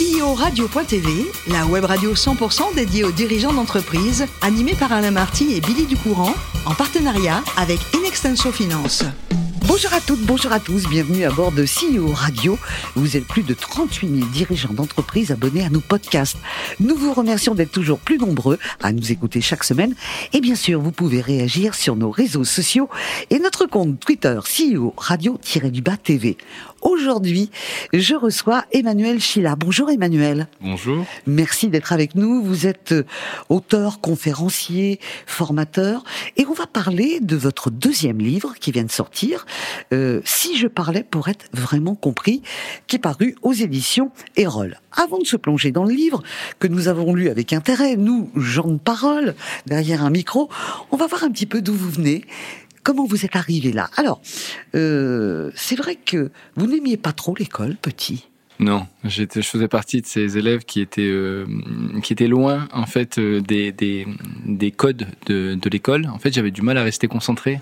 [0.00, 5.60] CEO Radio.tv, la web radio 100% dédiée aux dirigeants d'entreprise, animée par Alain Marty et
[5.60, 6.32] Billy Ducourant,
[6.64, 9.04] en partenariat avec Inextenso Finance.
[9.66, 12.58] Bonjour à toutes, bonjour à tous, bienvenue à bord de CEO Radio.
[12.96, 16.38] Vous êtes plus de 38 000 dirigeants d'entreprise abonnés à nos podcasts.
[16.80, 19.94] Nous vous remercions d'être toujours plus nombreux à nous écouter chaque semaine.
[20.32, 22.88] Et bien sûr, vous pouvez réagir sur nos réseaux sociaux
[23.30, 26.36] et notre compte Twitter CEO Radio-du-Bas TV.
[26.80, 27.50] Aujourd'hui,
[27.92, 29.54] je reçois Emmanuel Chila.
[29.54, 30.48] Bonjour Emmanuel.
[30.62, 31.04] Bonjour.
[31.26, 32.42] Merci d'être avec nous.
[32.42, 33.04] Vous êtes euh,
[33.50, 36.04] auteur, conférencier, formateur.
[36.36, 39.46] Et on va parler de votre deuxième livre qui vient de sortir,
[39.92, 42.42] euh, Si je parlais pour être vraiment compris,
[42.86, 44.80] qui est paru aux éditions Erol.
[44.92, 46.22] Avant de se plonger dans le livre,
[46.58, 49.34] que nous avons lu avec intérêt, nous, gens de parole,
[49.66, 50.48] derrière un micro,
[50.90, 52.24] on va voir un petit peu d'où vous venez,
[52.82, 53.90] comment vous êtes arrivé là?
[53.96, 54.20] Alors,
[54.74, 58.26] euh, c'est vrai que vous n'aimiez pas trop l'école, petit.
[58.58, 61.46] Non, j'étais, je faisais partie de ces élèves qui étaient euh,
[62.02, 64.06] qui étaient loin en fait euh, des, des,
[64.44, 66.06] des codes de, de l'école.
[66.12, 67.60] En fait, j'avais du mal à rester concentré.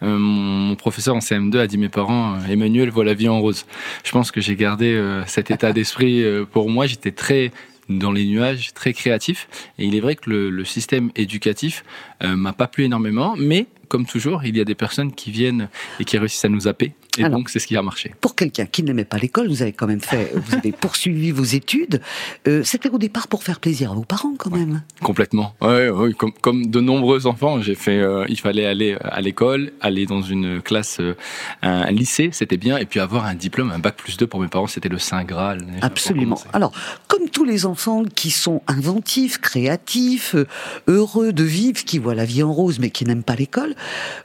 [0.00, 3.66] Mon, professeur en CM2 a dit à mes parents Emmanuel voit la vie en rose.
[4.04, 6.86] Je pense que j'ai gardé cet état d'esprit pour moi.
[6.86, 7.52] J'étais très
[7.90, 9.48] dans les nuages, très créatif.
[9.78, 11.84] Et il est vrai que le, le système éducatif
[12.22, 16.04] m'a pas plu énormément, mais comme toujours, il y a des personnes qui viennent et
[16.04, 16.92] qui réussissent à nous happer.
[17.16, 17.38] Et Alors.
[17.38, 18.14] donc, c'est ce qui a marché.
[18.20, 21.42] Pour quelqu'un qui n'aimait pas l'école, vous avez quand même fait, vous avez poursuivi vos
[21.44, 22.00] études.
[22.46, 24.82] Euh, C'était au départ pour faire plaisir à vos parents, quand même.
[25.02, 25.54] Complètement.
[25.60, 27.98] Ouais, ouais, comme, comme de nombreux enfants, j'ai fait.
[27.98, 31.14] euh, il fallait aller à l'école, aller dans une classe, euh,
[31.62, 34.48] un, lycée, c'était bien, et puis avoir un diplôme, un bac plus 2 pour mes
[34.48, 35.66] parents, c'était le saint graal.
[35.82, 36.40] Absolument.
[36.52, 36.72] Alors,
[37.08, 40.46] comme tous les enfants qui sont inventifs, créatifs, euh,
[40.86, 43.74] heureux de vivre, qui voient la vie en rose mais qui n'aiment pas l'école,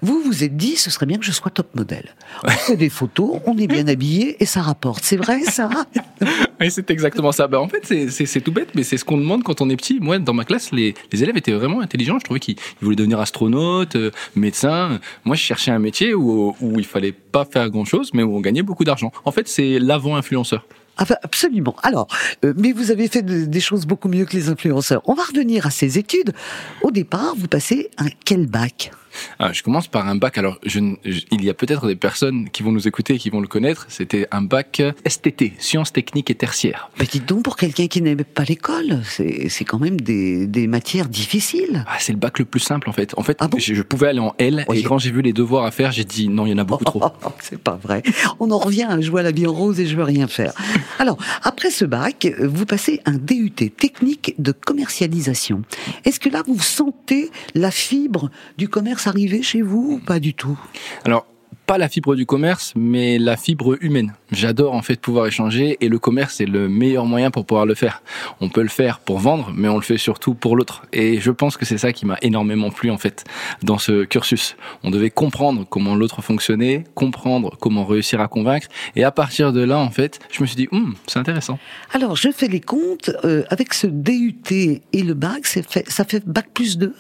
[0.02, 2.14] vous vous êtes dit, ce serait bien que je sois top modèle.
[2.74, 5.04] Fait des photos, on est bien habillé et ça rapporte.
[5.04, 5.70] C'est vrai, ça
[6.60, 7.48] Oui, c'est exactement ça.
[7.48, 10.00] Bah, en fait, c'est- tout bête, mais c'est ce qu'on demande quand on est petit.
[10.00, 12.18] Moi, dans ma classe, les, les élèves étaient vraiment intelligents.
[12.18, 15.00] Je trouvais qu'ils ils voulaient devenir astronaute, euh, médecin.
[15.24, 18.42] Moi, je cherchais un métier où, où il fallait pas faire grand-chose, mais où on
[18.42, 19.12] gagnait beaucoup d'argent.
[19.24, 20.66] En fait, c'est l'avant-influenceur.
[20.98, 21.76] Enfin, absolument.
[21.84, 22.08] Alors,
[22.44, 25.02] euh, mais vous avez fait de- des choses beaucoup mieux que les influenceurs.
[25.06, 26.34] On va revenir à ces études.
[26.82, 28.92] Au départ, vous passez un quel bac?
[29.40, 30.38] Ah, je commence par un bac.
[30.38, 33.18] Alors, je, ne- je- il y a peut-être des personnes qui vont nous écouter et
[33.18, 33.86] qui vont le connaître.
[33.90, 36.90] C'était un bac STT, sciences techniques et tertiaires.
[37.00, 40.68] Mais dites donc, pour quelqu'un qui n'aime pas l'école, c'est c'est quand même des, des
[40.68, 41.84] matières difficiles.
[41.88, 43.14] Ah, c'est le bac le plus simple en fait.
[43.18, 44.80] En fait, Ah bon je, je pouvais aller en L Oui.
[44.80, 46.64] et quand j'ai vu les devoirs à faire, j'ai dit non, il y en a
[46.64, 47.04] beaucoup trop.
[47.42, 48.04] c'est pas vrai.
[48.40, 50.54] On en revient à jouer à la vie en rose et je veux rien faire.
[51.00, 55.64] Alors, après ce bac, euh, vous passez un DUT technique de commercialisation.
[56.06, 60.34] Est-ce que là, vous sentez la fibre du commerce arriver chez vous ou pas du
[60.34, 60.60] tout?
[61.06, 61.26] Alors,
[61.66, 64.14] pas la fibre du commerce, mais la fibre humaine.
[64.34, 67.74] J'adore en fait pouvoir échanger et le commerce est le meilleur moyen pour pouvoir le
[67.74, 68.04] faire.
[68.42, 70.84] On peut le faire pour vendre, mais on le fait surtout pour l'autre.
[70.92, 73.24] Et je pense que c'est ça qui m'a énormément plu en fait
[73.62, 74.58] dans ce cursus.
[74.84, 79.62] On devait comprendre comment l'autre fonctionnait, comprendre comment réussir à convaincre, et à partir de
[79.62, 81.60] là en fait, je me suis dit, Hum, c'est intéressant.
[81.94, 83.10] Alors, je fais les comptes.
[83.24, 86.94] euh, avec ce DUT et le bac, fait, ça fait bac plus 2.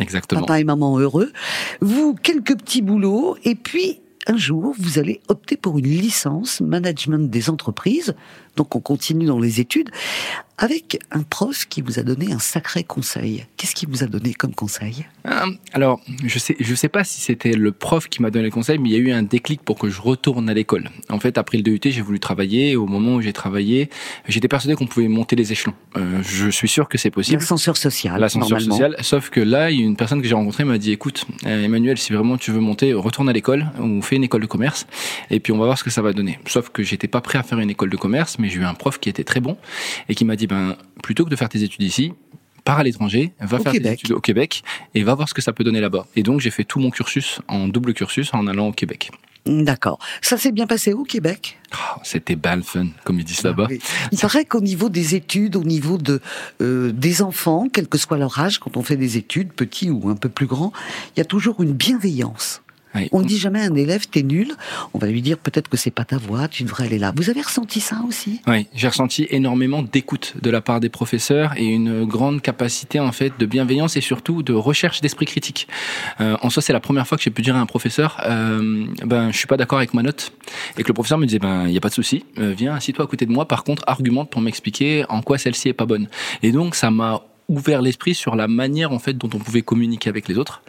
[0.00, 0.40] Exactement.
[0.40, 1.32] Papa et maman heureux.
[1.80, 3.36] Vous, quelques petits boulots.
[3.44, 8.14] Et puis, un jour, vous allez opter pour une licence management des entreprises.
[8.56, 9.90] Donc, on continue dans les études.
[10.62, 13.46] Avec un prof qui vous a donné un sacré conseil.
[13.56, 15.06] Qu'est-ce qu'il vous a donné comme conseil?
[15.26, 18.50] Euh, Alors, je sais, je sais pas si c'était le prof qui m'a donné le
[18.50, 20.90] conseil, mais il y a eu un déclic pour que je retourne à l'école.
[21.08, 22.72] En fait, après le DUT, j'ai voulu travailler.
[22.72, 23.88] Et au moment où j'ai travaillé,
[24.28, 25.72] j'étais persuadé qu'on pouvait monter les échelons.
[25.96, 27.40] Euh, je suis sûr que c'est possible.
[27.40, 28.20] L'ascenseur social.
[28.20, 28.96] L'ascenseur social.
[29.00, 31.64] Sauf que là, il y a une personne que j'ai rencontrée m'a dit, écoute, euh,
[31.64, 34.86] Emmanuel, si vraiment tu veux monter, retourne à l'école ou fais une école de commerce,
[35.30, 36.38] et puis on va voir ce que ça va donner.
[36.46, 38.74] Sauf que j'étais pas prêt à faire une école de commerce, mais j'ai eu un
[38.74, 39.56] prof qui était très bon
[40.08, 42.12] et qui m'a dit, ben, plutôt que de faire tes études ici,
[42.64, 43.98] pars à l'étranger, va Au faire Québec.
[43.98, 44.62] tes études au Québec
[44.94, 46.06] et va voir ce que ça peut donner là-bas.
[46.16, 49.10] Et donc j'ai fait tout mon cursus en double cursus en allant au Québec.
[49.46, 49.98] D'accord.
[50.20, 51.58] Ça s'est bien passé au Québec?
[51.72, 53.68] Oh, C'était le fun, comme ils disent là-bas.
[53.70, 53.80] Oui.
[54.12, 56.20] Il paraît qu'au niveau des études, au niveau de
[56.60, 60.10] euh, des enfants, quel que soit leur âge, quand on fait des études, petits ou
[60.10, 60.72] un peu plus grands,
[61.16, 62.60] il y a toujours une bienveillance.
[63.12, 64.54] On ne dit jamais à un élève, t'es nul.
[64.94, 67.12] On va lui dire peut-être que c'est pas ta voie, tu devrais aller là.
[67.16, 68.40] Vous avez ressenti ça aussi?
[68.46, 73.12] Oui, j'ai ressenti énormément d'écoute de la part des professeurs et une grande capacité en
[73.12, 75.68] fait de bienveillance et surtout de recherche d'esprit critique.
[76.20, 78.86] Euh, en soi, c'est la première fois que j'ai pu dire à un professeur, euh,
[79.04, 80.32] ben je suis pas d'accord avec ma note,
[80.76, 82.74] et que le professeur me disait, ben il y a pas de souci, euh, viens
[82.74, 83.46] assis-toi à côté de moi.
[83.46, 86.08] Par contre, argumente pour m'expliquer en quoi celle-ci est pas bonne.
[86.42, 90.08] Et donc ça m'a ouvert l'esprit sur la manière en fait dont on pouvait communiquer
[90.08, 90.62] avec les autres.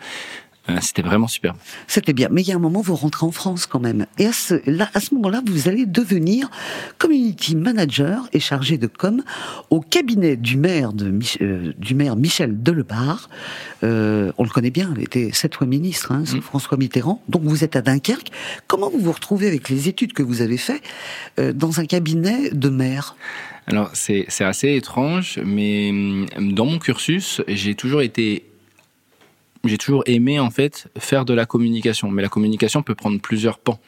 [0.82, 1.54] C'était vraiment super.
[1.88, 2.30] C'était bien.
[2.32, 4.06] Mais il y a un moment, vous rentrez en France quand même.
[4.18, 6.50] Et à ce, là, à ce moment-là, vous allez devenir
[6.98, 9.24] community manager et chargé de com
[9.70, 13.30] au cabinet du maire, de, euh, du maire Michel Delebarre.
[13.84, 16.42] Euh, on le connaît bien, il était sept fois ministre, hein, mm.
[16.42, 17.22] François Mitterrand.
[17.30, 18.32] Donc vous êtes à Dunkerque.
[18.68, 20.84] Comment vous vous retrouvez avec les études que vous avez faites
[21.40, 23.16] euh, dans un cabinet de maire?
[23.68, 28.51] Alors c'est assez étrange, mais hum, dans mon cursus, j'ai toujours été
[29.66, 33.60] j'ai toujours aimé en fait faire de la communication, mais la communication peut prendre plusieurs
[33.60, 33.80] pans.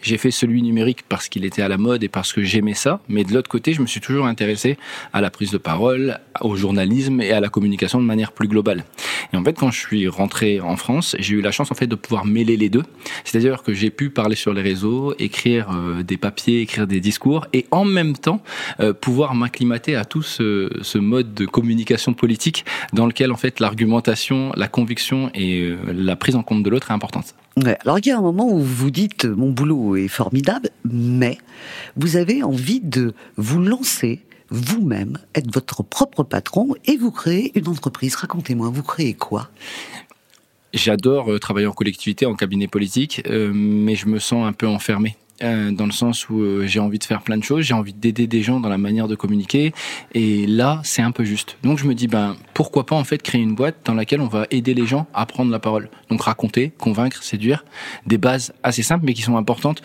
[0.00, 3.00] J'ai fait celui numérique parce qu'il était à la mode et parce que j'aimais ça,
[3.08, 4.78] mais de l'autre côté, je me suis toujours intéressé
[5.12, 8.84] à la prise de parole, au journalisme et à la communication de manière plus globale.
[9.32, 11.86] Et en fait, quand je suis rentré en France, j'ai eu la chance en fait
[11.86, 12.84] de pouvoir mêler les deux.
[13.24, 17.46] C'est-à-dire que j'ai pu parler sur les réseaux, écrire euh, des papiers, écrire des discours,
[17.52, 18.42] et en même temps
[18.80, 23.60] euh, pouvoir m'acclimater à tout ce, ce mode de communication politique dans lequel en fait
[23.60, 27.34] l'argumentation, la conviction et euh, la prise en compte de l'autre est importante.
[27.80, 31.38] alors il y a un moment où vous dites mon boulot est formidable, mais
[31.96, 34.20] vous avez envie de vous lancer
[34.50, 38.14] vous-même, être votre propre patron et vous créer une entreprise.
[38.14, 39.50] Racontez-moi, vous créez quoi?
[40.74, 44.66] J'adore euh, travailler en collectivité, en cabinet politique, euh, mais je me sens un peu
[44.66, 45.16] enfermé.
[45.42, 47.92] Euh, dans le sens où euh, j'ai envie de faire plein de choses, j'ai envie
[47.92, 49.72] d'aider des gens dans la manière de communiquer,
[50.12, 51.58] et là, c'est un peu juste.
[51.62, 54.26] Donc je me dis, ben pourquoi pas en fait créer une boîte dans laquelle on
[54.26, 55.90] va aider les gens à prendre la parole.
[56.10, 57.64] Donc raconter, convaincre, séduire,
[58.06, 59.80] des bases assez simples mais qui sont importantes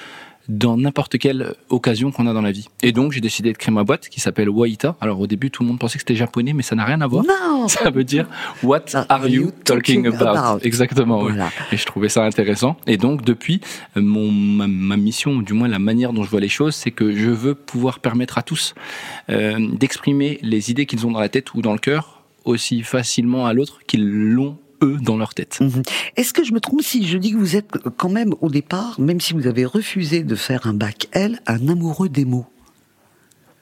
[0.49, 2.67] dans n'importe quelle occasion qu'on a dans la vie.
[2.81, 4.95] Et donc, j'ai décidé de créer ma boîte qui s'appelle Waita.
[4.99, 7.07] Alors, au début, tout le monde pensait que c'était japonais, mais ça n'a rien à
[7.07, 7.23] voir.
[7.25, 8.27] Non Ça veut dire
[8.61, 11.29] What are you talking about, Exactement.
[11.71, 12.77] Et je trouvais ça intéressant.
[12.87, 13.61] Et donc, depuis,
[13.95, 17.15] mon, ma, mission, ou du moins la manière dont je vois les choses, c'est que
[17.15, 18.75] je veux pouvoir permettre à tous
[19.29, 23.45] euh, d'exprimer les idées qu'ils ont dans la tête ou dans le cœur aussi facilement
[23.45, 25.59] à l'autre qu'ils l'ont dans leur tête.
[25.61, 25.83] Mhm.
[26.15, 28.99] Est-ce que je me trompe si je dis que vous êtes quand même au départ,
[28.99, 32.45] même si vous avez refusé de faire un bac L, un amoureux des mots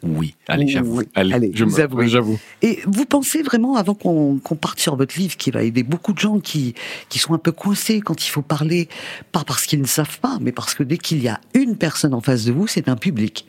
[0.04, 1.02] oui, allez, j'avoue.
[1.14, 2.40] Allez, j'avoue.
[2.62, 6.20] Et vous pensez vraiment, avant qu'on parte sur votre livre, qui va aider beaucoup de
[6.20, 6.74] gens qui,
[7.10, 8.90] qui sont un peu coincés quand il faut parler,
[9.32, 12.14] pas parce qu'ils ne savent pas, mais parce que dès qu'il y a une personne
[12.14, 13.46] en face de vous, c'est un public.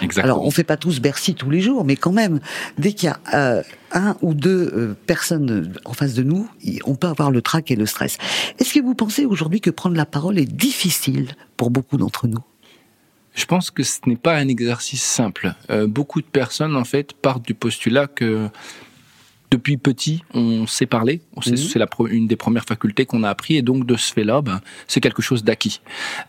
[0.00, 0.34] Exactement.
[0.34, 2.40] Alors, on fait pas tous Bercy tous les jours, mais quand même,
[2.78, 3.62] dès qu'il y a euh,
[3.92, 6.48] un ou deux euh, personnes en face de nous,
[6.84, 8.18] on peut avoir le trac et le stress.
[8.58, 12.42] Est-ce que vous pensez aujourd'hui que prendre la parole est difficile pour beaucoup d'entre nous?
[13.36, 15.54] Je pense que ce n'est pas un exercice simple.
[15.70, 18.48] Euh, beaucoup de personnes, en fait, partent du postulat que
[19.50, 21.20] depuis petit, on sait parler.
[21.36, 21.56] Mhm.
[21.56, 25.00] C'est une des premières facultés qu'on a appris, et donc de ce fait-là, ben, c'est
[25.00, 25.80] quelque chose d'acquis.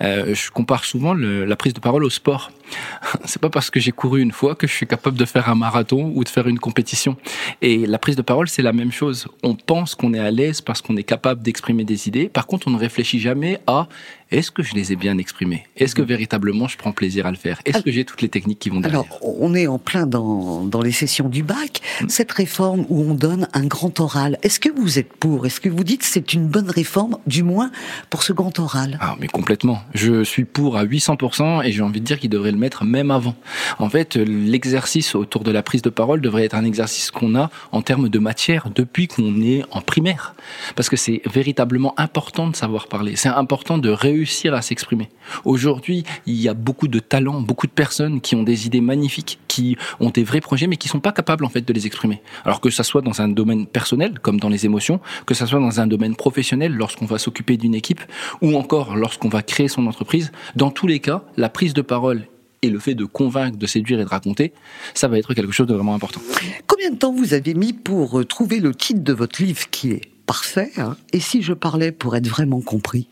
[0.01, 2.51] Euh, je compare souvent le, la prise de parole au sport.
[3.25, 5.55] c'est pas parce que j'ai couru une fois que je suis capable de faire un
[5.55, 7.17] marathon ou de faire une compétition.
[7.61, 9.27] Et la prise de parole, c'est la même chose.
[9.43, 12.29] On pense qu'on est à l'aise parce qu'on est capable d'exprimer des idées.
[12.29, 13.87] Par contre, on ne réfléchit jamais à
[14.29, 15.63] est-ce que je les ai bien exprimées?
[15.77, 16.07] Est-ce que mhm.
[16.09, 17.61] véritablement je prends plaisir à le faire?
[17.65, 18.99] Est-ce que j'ai toutes les techniques qui vont derrière?
[18.99, 21.81] Alors, on est en plein dans, dans les sessions du bac.
[22.01, 22.09] Mhm.
[22.09, 25.45] Cette réforme où on donne un grand oral, est-ce que vous êtes pour?
[25.45, 27.71] Est-ce que vous dites c'est une bonne réforme, du moins
[28.09, 28.97] pour ce grand oral?
[29.01, 29.79] Ah, mais complètement.
[29.93, 33.11] Je suis pour à 800% et j'ai envie de dire qu'il devrait le mettre même
[33.11, 33.35] avant.
[33.79, 37.49] En fait, l'exercice autour de la prise de parole devrait être un exercice qu'on a
[37.71, 40.33] en termes de matière depuis qu'on est en primaire.
[40.75, 43.15] Parce que c'est véritablement important de savoir parler.
[43.15, 45.09] C'est important de réussir à s'exprimer.
[45.45, 49.39] Aujourd'hui, il y a beaucoup de talents, beaucoup de personnes qui ont des idées magnifiques,
[49.47, 52.21] qui ont des vrais projets, mais qui sont pas capables en fait de les exprimer.
[52.45, 55.59] Alors que ça soit dans un domaine personnel, comme dans les émotions, que ça soit
[55.59, 58.01] dans un domaine professionnel, lorsqu'on va s'occuper d'une équipe,
[58.41, 60.31] ou encore lorsqu'on va créer son entreprise.
[60.55, 62.27] Dans tous les cas, la prise de parole
[62.61, 64.53] et le fait de convaincre, de séduire et de raconter,
[64.93, 66.21] ça va être quelque chose de vraiment important.
[66.65, 69.91] Combien de temps vous avez mis pour euh, trouver le titre de votre livre qui
[69.91, 70.97] est parfait hein?
[71.13, 73.07] Et si je parlais pour être vraiment compris?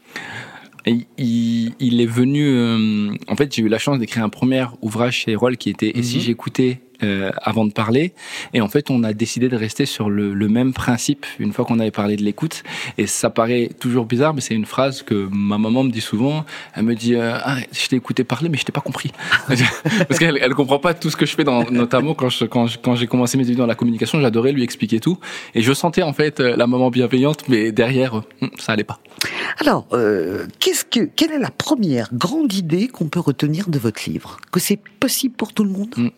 [0.88, 2.48] Il, il, est venu.
[2.48, 5.98] Euh, en fait, j'ai eu la chance d'écrire un premier ouvrage chez Roll qui était
[5.98, 6.22] Et si mhm.
[6.22, 8.14] j'écoutais euh, avant de parler.
[8.54, 11.66] Et en fait, on a décidé de rester sur le, le même principe une fois
[11.66, 12.64] qu'on avait parlé de l'écoute.
[12.98, 16.46] Et ça paraît toujours bizarre, mais c'est une phrase que ma maman me dit souvent.
[16.75, 19.12] Elle me dit euh, ah, je t'ai écouté parler, mais je t'ai pas compris.
[20.08, 22.68] Parce qu'elle elle comprend pas tout ce que je fais, dans, notamment quand je, quand,
[22.82, 25.18] quand j'ai commencé mes études dans la communication, j'adorais lui expliquer tout.
[25.54, 29.00] Et je sentais en fait la maman bienveillante, mais derrière, hum, ça allait pas.
[29.60, 34.10] Alors, euh, qu'est-ce que, quelle est la première grande idée qu'on peut retenir de votre
[34.10, 34.38] livre?
[34.52, 35.94] Que c'est possible pour tout le monde?
[35.98, 36.12] Hum.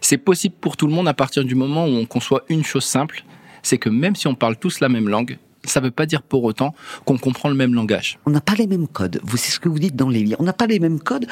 [0.00, 2.84] C'est possible pour tout le monde à partir du moment où on conçoit une chose
[2.84, 3.24] simple,
[3.62, 6.22] c'est que même si on parle tous la même langue, ça ne veut pas dire
[6.22, 6.74] pour autant
[7.04, 8.18] qu'on comprend le même langage.
[8.26, 9.20] On n'a pas les mêmes codes.
[9.22, 10.38] Vous, c'est ce que vous dites dans les livres.
[10.40, 11.26] On n'a pas les mêmes codes.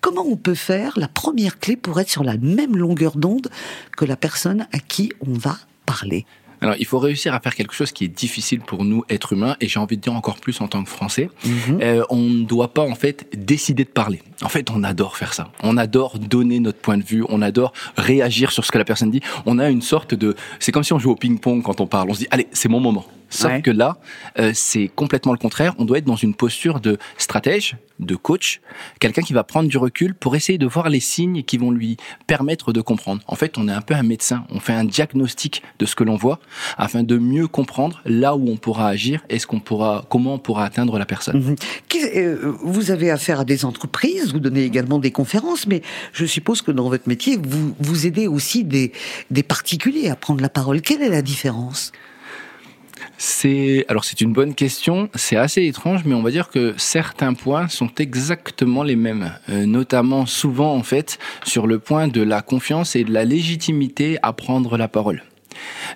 [0.00, 3.48] Comment on peut faire la première clé pour être sur la même longueur d'onde
[3.96, 6.26] que la personne à qui on va parler?
[6.62, 9.56] Alors, il faut réussir à faire quelque chose qui est difficile pour nous, êtres humains,
[9.60, 11.28] et j'ai envie de dire encore plus en tant que Français.
[11.44, 11.80] Mhm.
[11.82, 14.22] Euh, on ne doit pas, en fait, décider de parler.
[14.42, 15.50] En fait, on adore faire ça.
[15.62, 17.24] On adore donner notre point de vue.
[17.28, 19.20] On adore réagir sur ce que la personne dit.
[19.44, 20.36] On a une sorte de...
[20.60, 22.10] C'est comme si on joue au ping-pong quand on parle.
[22.10, 23.06] On se dit, allez, c'est mon moment.
[23.32, 23.62] Sauf Ouais.
[23.62, 23.96] que là,
[24.38, 25.74] euh, c'est complètement le contraire.
[25.78, 28.60] On doit être dans une posture de stratège, de coach,
[29.00, 31.96] quelqu'un qui va prendre du recul pour essayer de voir les signes qui vont lui
[32.26, 33.22] permettre de comprendre.
[33.28, 34.44] En fait, on est un peu un médecin.
[34.50, 36.40] On fait un diagnostic de ce que l'on voit
[36.76, 40.38] afin de mieux comprendre là où on pourra agir et ce qu'on pourra, comment on
[40.38, 41.38] pourra atteindre la personne.
[41.40, 41.56] Mhm.
[42.16, 45.80] Euh, Vous avez affaire à des entreprises, vous donnez également des conférences, mais
[46.12, 48.92] je suppose que dans votre métier, vous, vous aidez aussi des,
[49.30, 50.82] des particuliers à prendre la parole.
[50.82, 51.92] Quelle est la différence?
[53.24, 55.08] C'est alors c'est une bonne question.
[55.14, 59.64] C'est assez étrange, mais on va dire que certains points sont exactement les mêmes, Euh,
[59.64, 64.32] notamment souvent en fait sur le point de la confiance et de la légitimité à
[64.32, 65.22] prendre la parole.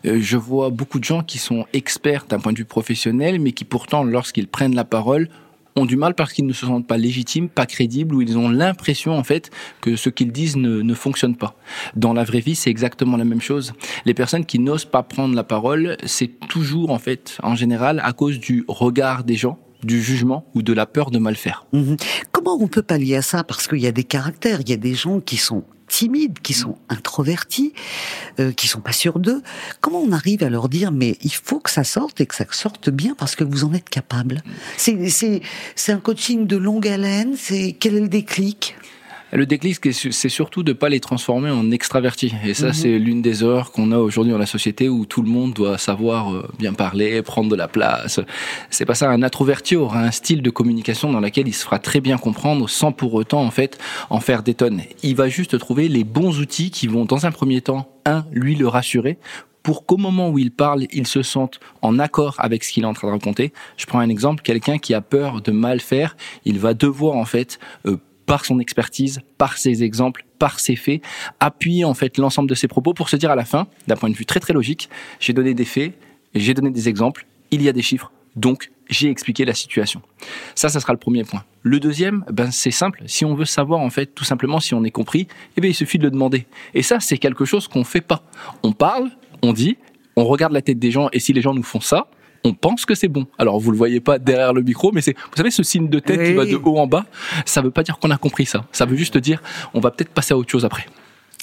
[0.04, 3.50] Euh, Je vois beaucoup de gens qui sont experts d'un point de vue professionnel, mais
[3.50, 5.28] qui pourtant, lorsqu'ils prennent la parole,
[5.76, 8.48] ont du mal parce qu'ils ne se sentent pas légitimes, pas crédibles, ou ils ont
[8.48, 11.56] l'impression en fait que ce qu'ils disent ne, ne fonctionne pas.
[11.94, 13.72] Dans la vraie vie, c'est exactement la même chose.
[14.04, 18.12] Les personnes qui n'osent pas prendre la parole, c'est toujours en fait, en général, à
[18.12, 21.66] cause du regard des gens, du jugement ou de la peur de mal faire.
[21.72, 21.96] Mhm.
[22.32, 23.44] Comment on peut pallier à ça?
[23.44, 26.52] Parce qu'il y a des caractères, il y a des gens qui sont timides, qui
[26.52, 27.72] sont introvertis,
[28.40, 29.42] euh, qui sont pas sûrs d'eux.
[29.80, 32.44] Comment on arrive à leur dire mais il faut que ça sorte et que ça
[32.50, 34.42] sorte bien parce que vous en êtes capable?
[34.76, 35.42] C'est
[35.88, 37.34] un coaching de longue haleine.
[37.36, 38.76] C'est quel est le déclic?
[39.36, 42.32] Le déclic, c'est surtout de pas les transformer en extravertis.
[42.42, 42.72] Et ça, Mhm.
[42.72, 45.76] c'est l'une des erreurs qu'on a aujourd'hui dans la société où tout le monde doit
[45.76, 48.18] savoir euh, bien parler, prendre de la place.
[48.70, 49.10] C'est pas ça.
[49.10, 52.66] Un introverti aura un style de communication dans lequel il se fera très bien comprendre
[52.66, 53.76] sans pour autant, en fait,
[54.08, 54.80] en faire des tonnes.
[55.02, 58.54] Il va juste trouver les bons outils qui vont, dans un premier temps, un, lui
[58.54, 59.18] le rassurer
[59.62, 62.86] pour qu'au moment où il parle, il se sente en accord avec ce qu'il est
[62.86, 63.52] en train de raconter.
[63.76, 67.24] Je prends un exemple, quelqu'un qui a peur de mal faire, il va devoir en
[67.24, 67.96] fait, euh,
[68.26, 71.00] par son expertise, par ses exemples, par ses faits,
[71.40, 74.10] appuyer en fait l'ensemble de ses propos pour se dire à la fin, d'un point
[74.10, 74.90] de vue très très logique,
[75.20, 75.94] j'ai donné des faits,
[76.34, 80.02] j'ai donné des exemples, il y a des chiffres, donc j'ai expliqué la situation.
[80.54, 81.44] Ça, ça sera le premier point.
[81.62, 83.02] Le deuxième, ben c'est simple.
[83.06, 85.74] Si on veut savoir en fait tout simplement si on est compris, eh bien il
[85.74, 86.46] suffit de le demander.
[86.74, 88.22] Et ça, c'est quelque chose qu'on fait pas.
[88.62, 89.10] On parle,
[89.42, 89.76] on dit,
[90.16, 92.08] on regarde la tête des gens, et si les gens nous font ça,
[92.46, 93.26] on pense que c'est bon.
[93.38, 95.98] Alors vous le voyez pas derrière le micro, mais c'est, vous savez, ce signe de
[95.98, 97.06] tête qui va de haut en bas,
[97.44, 98.64] ça veut pas dire qu'on a compris ça.
[98.72, 99.42] Ça veut juste dire,
[99.74, 100.86] on va peut-être passer à autre chose après.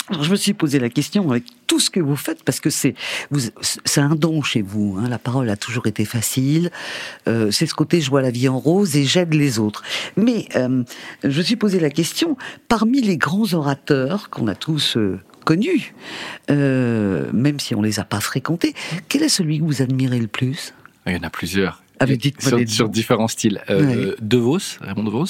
[0.10, 2.70] Alors, je me suis posé la question avec tout ce que vous faites parce que
[2.70, 2.94] c'est
[3.32, 4.98] vous c'est un don chez vous.
[5.00, 6.72] Hein, la parole a toujours été facile.
[7.30, 9.82] Euh, c'est ce côté je vois la vie en rose et j'aide les autres.
[10.18, 10.84] Mais euh,
[11.24, 12.36] je me suis posé la question
[12.68, 15.94] parmi les grands orateurs qu'on a tous euh, connus,
[16.50, 18.74] même si on les a pas fréquentés,
[19.10, 20.74] quel est celui que vous admirez le plus?
[21.06, 21.83] Il y en a plusieurs.
[22.06, 23.62] Dites-moi sur, sur différents styles.
[23.70, 25.26] Euh, De Vos, Raymond De Vos,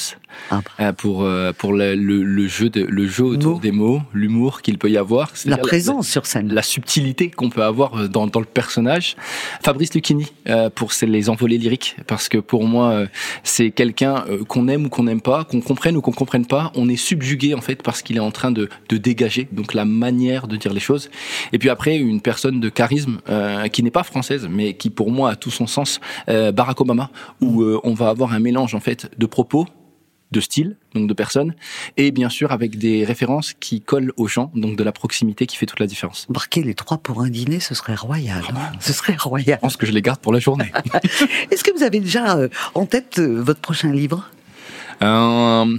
[0.51, 3.59] Ah, euh, pour euh, pour le, le, le jeu de le jeu autour Mots.
[3.59, 6.53] des mots, l'humour qu'il peut y avoir, La présence sur scène.
[6.53, 9.15] la subtilité qu'on peut avoir euh, dans, dans le personnage.
[9.63, 13.03] Fabrice Lucchini euh, pour ses- les envolées lyriques, parce que pour moi
[13.43, 16.89] c'est quelqu'un qu'on aime ou qu'on n'aime pas, qu'on comprenne ou qu'on comprenne pas, on
[16.89, 20.47] est subjugué en fait parce qu'il est en train de, de dégager, donc la manière
[20.47, 21.09] de dire les choses.
[21.51, 25.11] Et puis après une personne de charisme euh, qui n'est pas française, mais qui pour
[25.11, 25.99] moi a tout son sens,
[26.29, 27.09] euh, Barack Obama,
[27.41, 29.67] où euh, on va avoir un mélange en fait de propos
[30.31, 31.53] de style, donc de personnes,
[31.97, 35.57] et bien sûr avec des références qui collent aux gens, donc de la proximité qui
[35.57, 36.25] fait toute la différence.
[36.29, 38.41] Marquer les trois pour un dîner, ce serait royal.
[38.79, 39.57] Ce serait royal.
[39.57, 40.71] Je pense que je les garde pour la journée.
[41.51, 44.29] Est-ce que vous avez déjà euh, en tête euh, votre prochain livre?
[45.01, 45.77] Euh,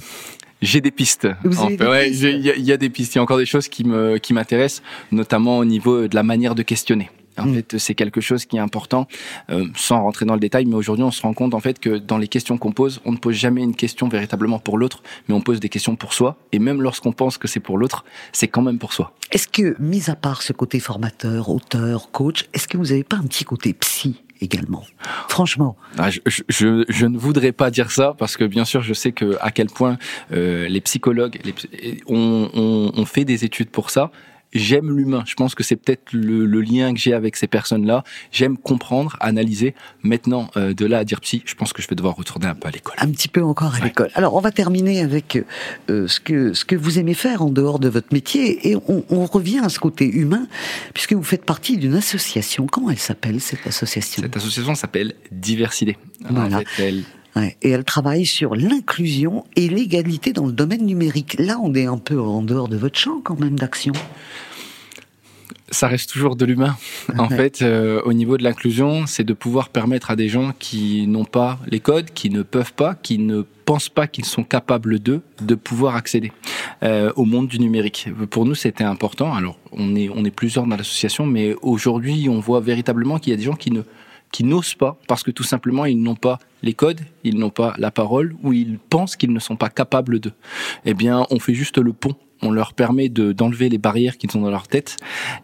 [0.61, 1.27] j'ai des pistes.
[1.45, 3.15] Ouais, Il y, y a des pistes.
[3.15, 6.23] Il y a encore des choses qui me qui m'intéressent, notamment au niveau de la
[6.23, 7.11] manière de questionner.
[7.39, 7.55] En Mm.
[7.55, 9.07] fait, c'est quelque chose qui est important,
[9.51, 11.99] euh, sans rentrer dans le détail, mais aujourd'hui, on se rend compte en fait que
[11.99, 15.35] dans les questions qu'on pose, on ne pose jamais une question véritablement pour l'autre, mais
[15.35, 16.37] on pose des questions pour soi.
[16.53, 19.13] Et même lorsqu'on pense que c'est pour l'autre, c'est quand même pour soi.
[19.33, 23.17] Est-ce que, mis à part ce côté formateur, auteur, coach, est-ce que vous n'avez pas
[23.17, 24.85] un petit côté psy également?
[25.29, 28.93] Franchement, Ah, je, je, je, ne voudrais pas dire ça parce que bien sûr je
[28.95, 29.97] sais que à quel point
[30.33, 34.11] euh, les psychologues les, on, on, on fait des études pour ça.
[34.55, 35.25] J'aime l'humain.
[35.27, 38.05] Je pense que c'est peut-être le, le lien que j'ai avec ces personnes-là.
[38.31, 39.75] J'aime comprendre, analyser.
[40.03, 42.55] Maintenant, euh, de là à dire psy, je pense que je vais devoir retourner un
[42.55, 42.95] peu à l'école.
[42.99, 44.11] un petit peu encore à l'école.
[44.15, 45.43] Alors, on va terminer avec
[45.91, 49.05] euh, ce que ce que vous aimez faire en dehors de votre métier, et on,
[49.11, 50.47] on revient à ce côté humain,
[50.93, 52.67] puisque vous faites partie d'une association.
[52.67, 54.23] Comment elle s'appelle cette association?
[54.23, 55.99] Cette association s'appelle Diversité.
[56.29, 56.57] Voilà.
[56.57, 57.03] En fait, elle,
[57.37, 61.37] Ouais, et elle travaille sur l'inclusion et l'égalité dans le domaine numérique.
[61.39, 63.93] Là, on est un peu en dehors de votre champ quand même d'action.
[65.71, 66.77] ça reste toujours de l'humain.
[67.19, 71.09] En fait, euh, au niveau de l'inclusion, c'est de pouvoir permettre à des gens qui
[71.09, 75.01] n'ont pas les codes, qui ne peuvent pas, qui ne pensent pas qu'ils sont capables
[75.01, 76.31] d'eux, de pouvoir accéder
[76.85, 78.09] euh, au monde du numérique.
[78.31, 79.35] Pour nous, c'était important.
[79.35, 83.35] Alors, on est, on est plusieurs dans l'association, mais aujourd'hui, on voit véritablement qu'il y
[83.35, 83.83] a des gens qui ne
[84.35, 87.73] qui n'osent pas parce que tout simplement ils n'ont pas les codes, ils n'ont pas
[87.79, 90.33] la parole ou ils pensent qu'ils ne sont pas capables de.
[90.85, 94.37] Eh bien, on fait juste le pont on leur permet de d'enlever les barrières qu'ils
[94.37, 94.97] ont dans leur tête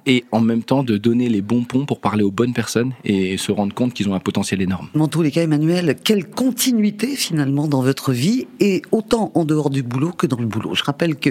[0.06, 3.36] et en même temps de donner les bons ponts pour parler aux bonnes personnes et
[3.36, 4.88] se rendre compte qu'ils ont un potentiel énorme.
[4.94, 9.70] Dans tous les cas, Emmanuel, quelle continuité finalement dans votre vie et autant en dehors
[9.70, 10.74] du boulot que dans le boulot?
[10.74, 11.30] Je rappelle que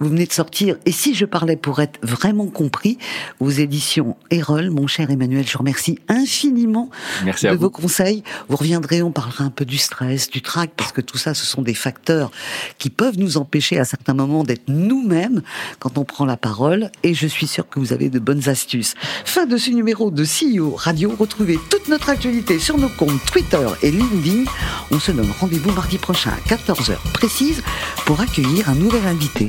[0.00, 2.98] vous venez de sortir et si je parlais pour être vraiment compris,
[3.40, 6.90] vos éditions Erol, mon cher Emmanuel, je vous remercie infiniment
[7.24, 8.22] Merci de vos conseils.
[8.48, 11.46] Vous reviendrez, on parlera un peu du stress, du trac, parce que tout ça, ce
[11.46, 12.30] sont des facteurs
[12.78, 15.42] qui peuvent nous empêcher à certains moments d'être nous même
[15.80, 18.94] quand on prend la parole et je suis sûr que vous avez de bonnes astuces.
[19.24, 21.12] Fin de ce numéro de CEO Radio.
[21.18, 24.44] Retrouvez toute notre actualité sur nos comptes Twitter et LinkedIn.
[24.90, 27.62] On se donne rendez-vous mardi prochain à 14h précise
[28.06, 29.48] pour accueillir un nouvel invité.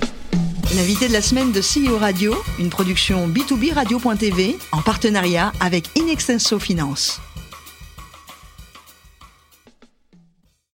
[0.75, 6.59] L'invité de la semaine de CEO Radio, une production B2B Radio.tv en partenariat avec Inextenso
[6.59, 7.19] Finance.